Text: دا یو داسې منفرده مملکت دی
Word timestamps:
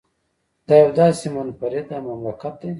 دا 0.67 0.75
یو 0.83 0.91
داسې 0.99 1.25
منفرده 1.35 1.97
مملکت 2.07 2.53
دی 2.59 2.69